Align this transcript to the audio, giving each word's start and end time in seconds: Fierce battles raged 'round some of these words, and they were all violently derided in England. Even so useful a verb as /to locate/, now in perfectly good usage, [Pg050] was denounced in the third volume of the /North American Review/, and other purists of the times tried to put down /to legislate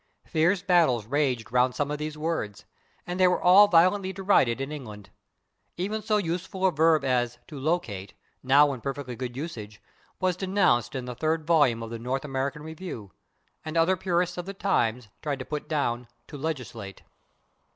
Fierce 0.25 0.63
battles 0.63 1.05
raged 1.05 1.51
'round 1.51 1.75
some 1.75 1.91
of 1.91 1.99
these 1.99 2.17
words, 2.17 2.65
and 3.05 3.19
they 3.19 3.27
were 3.27 3.39
all 3.39 3.67
violently 3.67 4.11
derided 4.11 4.59
in 4.59 4.71
England. 4.71 5.11
Even 5.77 6.01
so 6.01 6.17
useful 6.17 6.65
a 6.65 6.71
verb 6.71 7.05
as 7.05 7.37
/to 7.47 7.61
locate/, 7.61 8.15
now 8.41 8.73
in 8.73 8.81
perfectly 8.81 9.15
good 9.15 9.37
usage, 9.37 9.79
[Pg050] 9.79 9.85
was 10.21 10.35
denounced 10.37 10.95
in 10.95 11.05
the 11.05 11.13
third 11.13 11.45
volume 11.45 11.83
of 11.83 11.91
the 11.91 11.99
/North 11.99 12.23
American 12.25 12.63
Review/, 12.63 13.11
and 13.63 13.77
other 13.77 13.95
purists 13.95 14.39
of 14.39 14.47
the 14.47 14.55
times 14.55 15.09
tried 15.21 15.37
to 15.37 15.45
put 15.45 15.69
down 15.69 16.07
/to 16.27 16.41
legislate 16.43 17.03